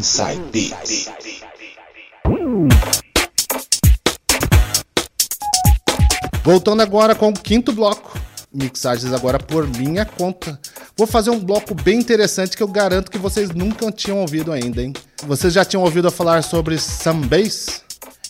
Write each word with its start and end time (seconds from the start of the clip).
Inside 0.00 0.40
Beats. 0.50 1.10
Voltando 6.42 6.80
agora 6.80 7.14
com 7.14 7.28
o 7.28 7.34
quinto 7.34 7.70
bloco. 7.70 8.18
Mixagens 8.50 9.12
agora 9.12 9.38
por 9.38 9.68
minha 9.68 10.06
conta. 10.06 10.58
Vou 10.96 11.06
fazer 11.06 11.28
um 11.28 11.38
bloco 11.38 11.74
bem 11.74 11.98
interessante 11.98 12.56
que 12.56 12.62
eu 12.62 12.68
garanto 12.68 13.10
que 13.10 13.18
vocês 13.18 13.50
nunca 13.50 13.92
tinham 13.92 14.20
ouvido 14.20 14.52
ainda, 14.52 14.82
hein? 14.82 14.94
Vocês 15.26 15.52
já 15.52 15.66
tinham 15.66 15.82
ouvido 15.82 16.10
falar 16.10 16.42
sobre 16.42 16.78
Sunbase? 16.78 17.82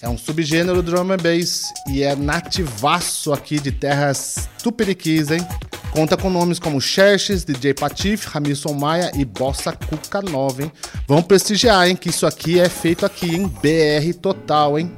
É 0.02 0.08
um 0.08 0.16
subgênero 0.16 0.82
drum 0.82 1.12
and 1.12 1.18
bass 1.18 1.72
e 1.86 2.02
é 2.02 2.16
nativaço 2.16 3.32
aqui 3.34 3.60
de 3.60 3.70
terras 3.70 4.48
tupiniquis, 4.62 5.30
hein? 5.30 5.46
Conta 5.92 6.16
com 6.16 6.30
nomes 6.30 6.58
como 6.58 6.80
Xerxes, 6.80 7.44
DJ 7.44 7.74
Patif, 7.74 8.26
Ramilson 8.26 8.72
Maia 8.72 9.10
e 9.14 9.24
Bossa 9.26 9.72
Cuca 9.72 10.22
Nova, 10.22 10.62
hein? 10.62 10.72
Vamos 11.06 11.26
prestigiar, 11.26 11.86
hein? 11.86 11.96
Que 11.96 12.08
isso 12.08 12.26
aqui 12.26 12.58
é 12.58 12.68
feito 12.68 13.04
aqui, 13.04 13.36
em 13.36 13.46
BR 13.46 14.14
total, 14.22 14.78
hein? 14.78 14.90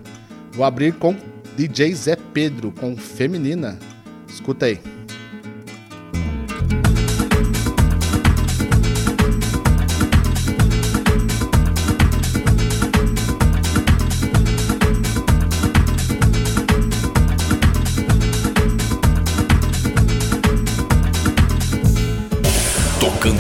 Vou 0.53 0.65
abrir 0.65 0.93
com 0.93 1.17
DJ 1.57 1.95
Zé 1.95 2.17
Pedro, 2.17 2.71
com 2.71 2.97
Feminina. 2.97 3.79
Escuta 4.29 4.67
aí. 4.67 5.02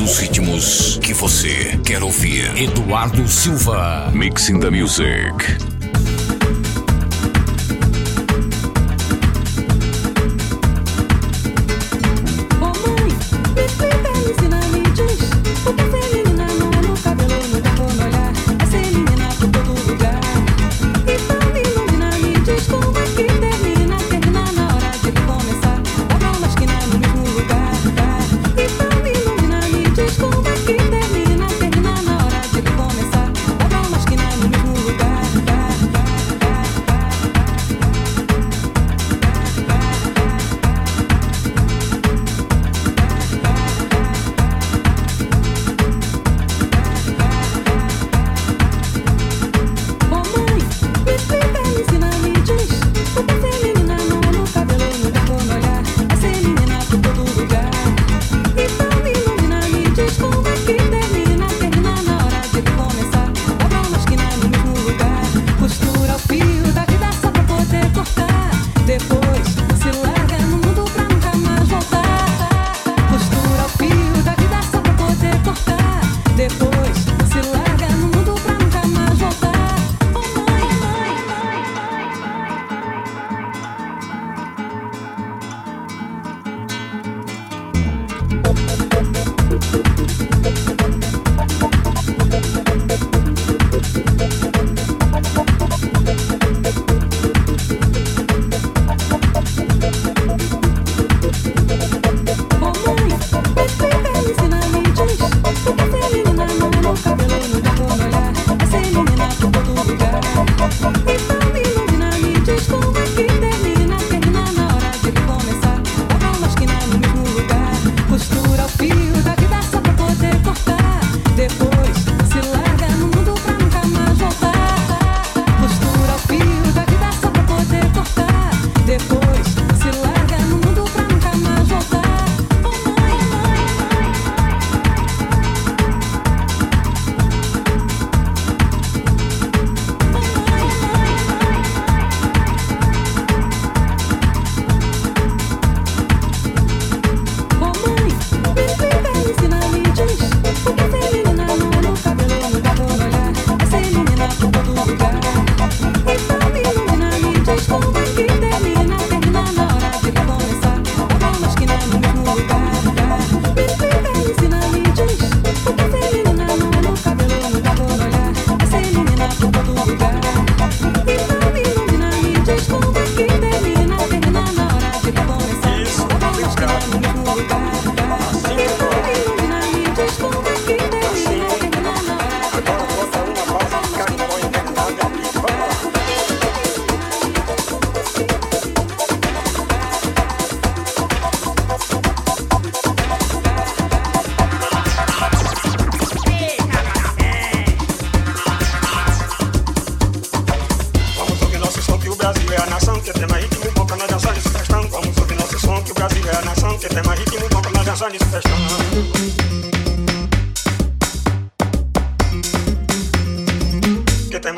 dos 0.02 0.18
ritmos 0.18 0.98
que 1.00 1.14
você 1.14 1.78
quer 1.84 2.02
ouvir. 2.02 2.60
Eduardo 2.60 3.28
Silva. 3.28 4.10
Mixing 4.12 4.58
the 4.58 4.68
Music. 4.68 5.81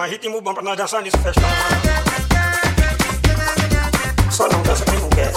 mas 0.04 0.10
ritmo 0.12 0.38
bom 0.42 0.52
pra 0.52 0.62
nós 0.62 0.76
dançar 0.76 1.00
nesse 1.00 1.16
festão. 1.16 1.42
Só 4.30 4.46
não 4.48 4.62
dança 4.62 4.84
quem 4.84 4.98
não 4.98 5.08
quer. 5.08 5.32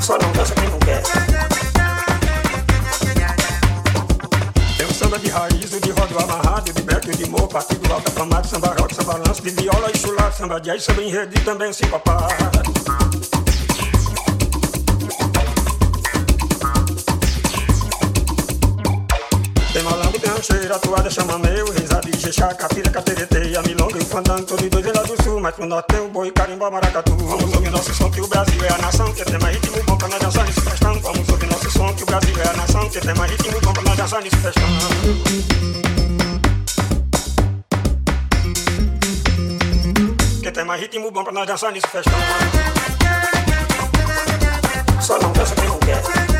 Só 0.00 0.16
não 0.16 0.32
dança 0.32 0.54
quem 0.54 0.70
não 0.70 0.78
quer. 0.78 1.02
Tem 4.78 4.86
um 4.86 4.94
samba 4.94 5.18
de 5.18 5.28
raiz, 5.28 5.70
de 5.70 5.90
rodo 5.90 6.18
amarrado, 6.18 6.72
de 6.72 6.80
breque, 6.80 7.14
de 7.14 7.28
morro, 7.28 7.48
partido 7.48 7.92
alto, 7.92 8.08
afamado, 8.08 8.48
samba 8.48 8.74
rock, 8.78 8.94
samba 8.94 9.18
lance, 9.18 9.42
de 9.42 9.50
viola 9.50 9.90
e 9.92 9.98
chulá, 9.98 10.32
samba 10.32 10.58
de 10.62 10.70
aí, 10.70 10.80
samba 10.80 11.02
enredo 11.02 11.36
e 11.36 11.40
também 11.42 11.74
se 11.74 11.86
papado. 11.88 13.33
Cheira, 20.44 20.78
toada, 20.78 21.08
chama 21.08 21.38
meu, 21.38 21.72
risada 21.72 22.10
de 22.10 22.20
jexá, 22.20 22.52
capira, 22.54 22.90
catereteia, 22.90 23.62
milonga 23.62 23.98
e 23.98 24.02
o 24.02 24.04
fandango, 24.04 24.44
todos 24.44 24.68
dois 24.68 24.86
lá 24.86 25.02
do 25.02 25.22
sul, 25.22 25.40
mas 25.40 25.54
pro 25.54 25.66
norte 25.66 25.96
o 25.96 26.08
boi, 26.08 26.30
carimba, 26.30 26.70
maracatu. 26.70 27.16
Vamos 27.16 27.54
ouvir 27.54 27.70
nosso 27.70 27.94
som, 27.94 28.10
que 28.10 28.20
o 28.20 28.26
Brasil 28.26 28.62
é 28.64 28.72
a 28.72 28.78
nação, 28.78 29.12
que 29.14 29.24
tem 29.24 29.38
mais 29.38 29.56
ritmo 29.56 29.82
bom 29.84 29.96
pra 29.96 30.08
nós 30.08 30.20
dançar 30.20 30.44
nesse 30.44 30.60
festão. 30.60 31.00
Vamos 31.00 31.28
ouvir 31.28 31.46
nosso 31.46 31.70
som, 31.70 31.94
que 31.94 32.02
o 32.02 32.06
Brasil 32.06 32.34
é 32.36 32.48
a 32.48 32.52
nação, 32.52 32.90
que 32.90 33.00
tem 33.00 33.14
mais 33.14 33.30
ritmo 33.30 33.60
bom 33.60 33.72
pra 33.72 33.82
nós 33.82 33.96
dançar 33.96 34.22
nesse 34.22 34.36
festão. 34.36 34.64
Que 40.42 40.52
tem 40.52 40.64
mais 40.64 40.80
ritmo 40.80 41.10
bom 41.10 41.24
pra 41.24 41.32
nós 41.32 41.46
dançar 41.46 41.72
nesse 41.72 41.86
festão. 41.86 42.12
Só 45.00 45.18
não 45.18 45.32
dança 45.32 45.54
quem 45.54 45.68
não 45.68 45.78
quer. 45.78 46.33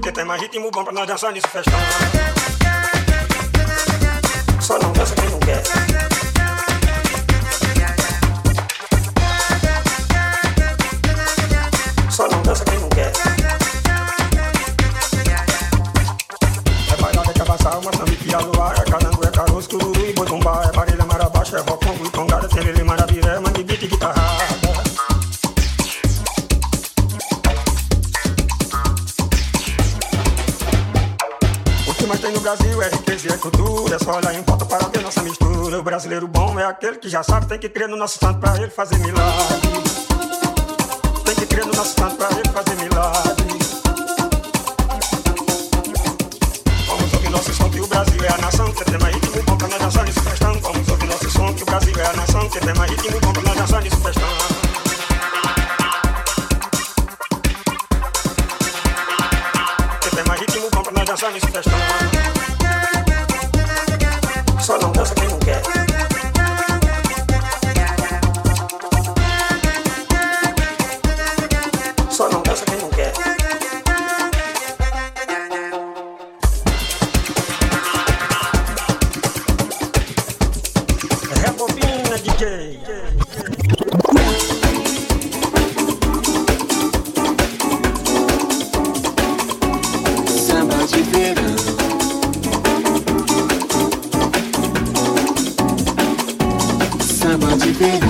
Que 0.00 0.12
tem 0.12 0.24
mais 0.24 0.40
ritmo 0.40 0.70
bom 0.70 0.84
pra 0.84 0.92
nós 0.92 1.08
dançar 1.08 1.32
nesse 1.32 1.48
festão. 1.48 1.74
Só 4.60 4.78
não 4.78 4.92
dança 4.92 5.16
quem 5.16 5.28
não 5.28 5.40
quer. 5.40 5.83
Que 32.12 32.18
tem 32.18 32.32
no 32.32 32.40
Brasil 32.40 32.82
é 32.82 32.88
riqueza 32.90 33.28
e 33.28 33.32
é 33.32 33.38
cultura. 33.38 33.96
É 33.96 33.98
só 33.98 34.16
olhar 34.16 34.34
em 34.34 34.42
volta 34.42 34.66
para 34.66 34.88
ver 34.88 35.00
nossa 35.00 35.22
mistura. 35.22 35.78
O 35.78 35.82
brasileiro 35.82 36.28
bom 36.28 36.58
é 36.58 36.64
aquele 36.64 36.98
que 36.98 37.08
já 37.08 37.22
sabe, 37.22 37.46
tem 37.46 37.58
que 37.58 37.68
crer 37.68 37.88
no 37.88 37.96
nosso 37.96 38.18
santo 38.18 38.40
pra 38.40 38.56
ele 38.56 38.70
fazer 38.70 38.98
milagre. 38.98 39.82
Tem 41.24 41.34
que 41.34 41.46
crer 41.46 41.64
no 41.64 41.72
nosso 41.72 41.94
santo 41.98 42.16
pra 42.16 42.28
ele 42.30 42.48
fazer 42.52 42.76
milagre. 42.76 43.58
Vamos 46.86 47.12
ouvir 47.14 47.30
nosso 47.30 47.54
som 47.54 47.70
que 47.70 47.80
o 47.80 47.86
Brasil 47.86 48.24
é 48.24 48.28
a 48.28 48.38
nação 48.38 48.72
que 48.72 48.84
tem 48.84 48.98
mais 48.98 49.14
ritmo 49.14 49.42
bom 49.44 49.56
pra 49.56 49.68
nós 49.68 49.78
dançar 49.78 50.04
nesse 50.04 50.20
festão. 50.20 50.60
Vamos 50.60 50.88
ouvir 50.88 51.06
nosso 51.06 51.30
som 51.30 51.54
que 51.54 51.62
o 51.62 51.66
Brasil 51.66 51.94
é 51.96 52.06
a 52.06 52.12
nação 52.12 52.48
que 52.50 52.60
tem 52.60 52.74
mais 52.74 52.90
ritmo 52.90 53.20
bom 53.20 53.32
pra 53.32 53.42
nós 53.42 53.56
dançar 53.56 53.82
nesse 53.82 53.96
festão. 53.96 54.28
Dançar 61.06 61.30
nesse 61.32 61.46
festão. 61.46 61.93
Samba 97.34 97.56
de 97.56 97.72
verão. 97.72 98.08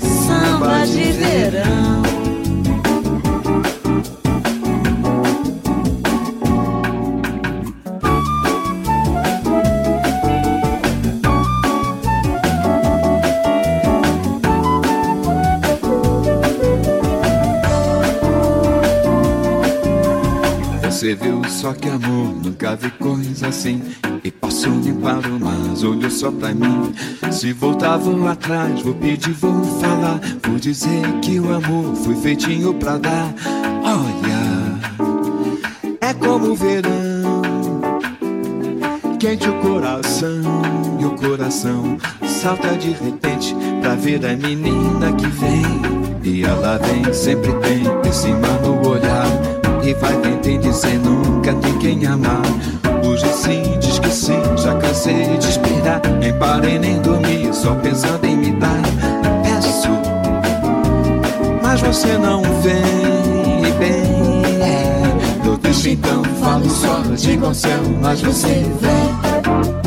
Samba 0.00 0.86
de 0.86 1.12
verão. 1.12 2.02
Você 20.82 21.14
viu 21.14 21.44
só 21.46 21.74
que 21.74 21.90
amor, 21.90 22.34
nunca 22.42 22.74
vi 22.74 22.90
coisa 22.92 23.48
assim. 23.48 23.82
E 24.66 24.68
passou 24.68 24.72
me 24.72 24.92
parou, 24.94 25.38
mas 25.38 25.84
olhou 25.84 26.10
só 26.10 26.30
pra 26.30 26.52
mim. 26.52 26.92
Se 27.30 27.52
voltar, 27.52 27.96
vou 27.98 28.26
atrás, 28.26 28.82
vou 28.82 28.94
pedir, 28.94 29.32
vou 29.32 29.62
falar. 29.80 30.20
Vou 30.46 30.58
dizer 30.58 31.02
que 31.22 31.38
o 31.38 31.54
amor 31.54 31.94
foi 31.94 32.16
feitinho 32.16 32.74
pra 32.74 32.98
dar. 32.98 33.32
Olha, 33.84 34.78
é 36.00 36.12
como 36.14 36.50
o 36.52 36.56
verão. 36.56 37.42
Quente 39.18 39.48
o 39.48 39.54
coração, 39.60 40.42
e 41.00 41.04
o 41.04 41.10
coração 41.12 41.96
salta 42.26 42.76
de 42.76 42.90
repente 42.90 43.56
pra 43.80 43.94
ver 43.94 44.24
a 44.26 44.36
menina 44.36 45.12
que 45.12 45.26
vem. 45.26 45.62
E 46.22 46.44
ela 46.44 46.78
vem, 46.78 47.12
sempre 47.14 47.52
tem 47.54 47.82
esse 48.08 48.28
mar 48.28 48.60
no 48.62 48.88
olhar. 48.88 49.26
E 49.82 49.94
vai 49.94 50.16
tentem 50.20 50.58
dizer 50.58 50.98
nunca 50.98 51.54
tem 51.54 51.78
quem 51.78 52.04
amar. 52.06 52.42
Hoje 53.04 53.26
sim, 53.32 53.62
diz 53.78 54.00
que 54.00 54.10
sim, 54.10 54.32
já 54.66 54.74
cansei 54.74 55.38
de 55.38 55.48
esperar. 55.48 56.00
Nem 56.18 56.32
parei 56.34 56.78
nem 56.78 57.00
dormi, 57.00 57.48
só 57.52 57.74
pensando 57.76 58.24
em 58.24 58.36
me 58.36 58.50
dar. 58.52 58.82
Peço, 59.42 59.90
mas 61.62 61.80
você 61.80 62.18
não 62.18 62.42
vem 62.62 63.72
bem. 63.78 64.42
É. 64.62 65.46
Eu 65.46 65.56
deixo 65.56 65.88
então, 65.88 66.24
falo 66.40 66.68
só, 66.68 67.00
ao 67.46 67.54
céu, 67.54 67.80
mas 68.02 68.20
você 68.20 68.66
vem. 68.80 69.85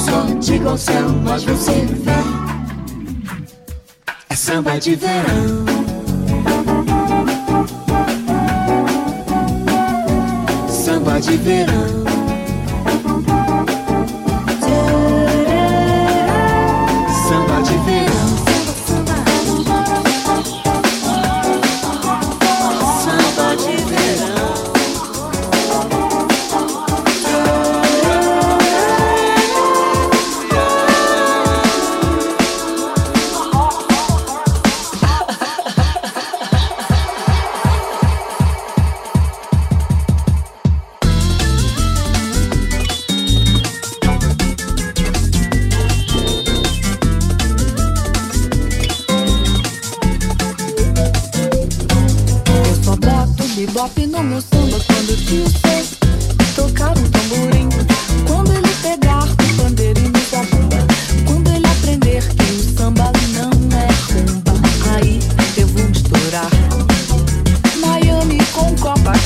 Horizonte 0.00 0.66
ao 0.66 0.78
céu 0.78 1.08
mas 1.22 1.44
você 1.44 1.72
vê. 1.72 2.10
É 4.30 4.34
samba 4.34 4.78
de 4.78 4.94
verão. 4.94 5.66
Samba 10.68 11.20
de 11.20 11.36
verão. 11.36 11.99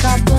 Chicago. 0.05 0.34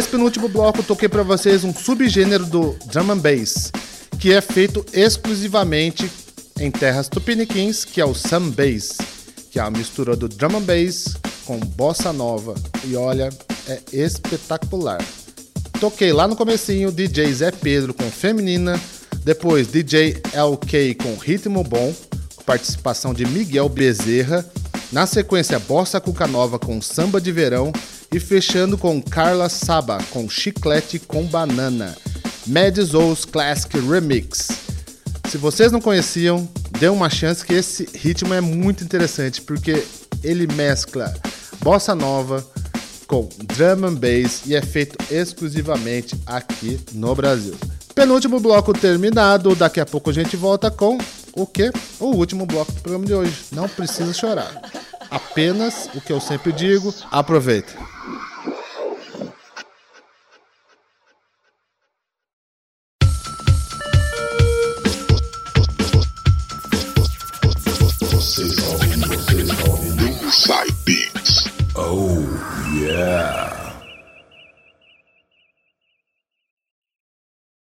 Nesse 0.00 0.12
penúltimo 0.12 0.48
bloco, 0.48 0.82
toquei 0.82 1.10
para 1.10 1.22
vocês 1.22 1.62
um 1.62 1.74
subgênero 1.74 2.46
do 2.46 2.74
drum 2.86 3.10
and 3.10 3.18
bass, 3.18 3.70
que 4.18 4.32
é 4.32 4.40
feito 4.40 4.82
exclusivamente 4.94 6.10
em 6.58 6.70
terras 6.70 7.06
tupiniquins, 7.06 7.84
que 7.84 8.00
é 8.00 8.04
o 8.06 8.14
sam 8.14 8.48
bass, 8.48 8.96
que 9.50 9.58
é 9.58 9.62
a 9.62 9.70
mistura 9.70 10.16
do 10.16 10.26
drum 10.26 10.56
and 10.56 10.62
bass 10.62 11.18
com 11.44 11.60
bossa 11.60 12.14
nova. 12.14 12.54
E 12.82 12.96
olha, 12.96 13.28
é 13.68 13.78
espetacular. 13.92 15.04
Toquei 15.78 16.14
lá 16.14 16.26
no 16.26 16.34
comecinho 16.34 16.90
DJ 16.90 17.34
Zé 17.34 17.50
Pedro 17.50 17.92
com 17.92 18.10
Feminina, 18.10 18.80
depois 19.22 19.68
DJ 19.68 20.22
LK 20.32 20.94
com 20.94 21.14
Ritmo 21.16 21.62
Bom, 21.62 21.94
com 22.36 22.42
participação 22.44 23.12
de 23.12 23.26
Miguel 23.26 23.68
Bezerra, 23.68 24.46
na 24.90 25.06
sequência 25.06 25.58
Bossa 25.58 26.00
Cuca 26.00 26.26
Nova 26.26 26.58
com 26.58 26.80
Samba 26.80 27.20
de 27.20 27.30
Verão 27.30 27.70
e 28.12 28.18
fechando 28.18 28.76
com 28.76 29.00
Carla 29.00 29.48
Saba 29.48 29.98
com 30.10 30.28
Chiclete 30.28 30.98
com 30.98 31.24
Banana. 31.24 31.96
Mad 32.46 32.78
Zouls 32.78 33.24
Classic 33.24 33.78
Remix. 33.78 34.48
Se 35.28 35.38
vocês 35.38 35.70
não 35.70 35.80
conheciam, 35.80 36.48
dê 36.78 36.88
uma 36.88 37.08
chance 37.08 37.44
que 37.44 37.54
esse 37.54 37.88
ritmo 37.94 38.34
é 38.34 38.40
muito 38.40 38.82
interessante 38.82 39.40
porque 39.40 39.84
ele 40.24 40.46
mescla 40.46 41.14
bossa 41.62 41.94
nova 41.94 42.44
com 43.06 43.28
drum 43.54 43.86
and 43.86 43.94
bass 43.94 44.42
e 44.46 44.54
é 44.54 44.62
feito 44.62 44.96
exclusivamente 45.12 46.16
aqui 46.26 46.80
no 46.92 47.14
Brasil. 47.14 47.54
Penúltimo 47.94 48.40
bloco 48.40 48.72
terminado, 48.72 49.54
daqui 49.54 49.80
a 49.80 49.86
pouco 49.86 50.10
a 50.10 50.12
gente 50.12 50.36
volta 50.36 50.70
com 50.70 50.98
o 51.34 51.46
que? 51.46 51.70
O 51.98 52.06
último 52.06 52.46
bloco 52.46 52.72
do 52.72 52.80
programa 52.80 53.06
de 53.06 53.14
hoje. 53.14 53.34
Não 53.52 53.68
precisa 53.68 54.12
chorar. 54.12 54.79
Apenas 55.10 55.90
o 55.94 56.00
que 56.00 56.12
eu 56.12 56.20
sempre 56.20 56.52
digo, 56.52 56.94
aproveita. 57.10 57.72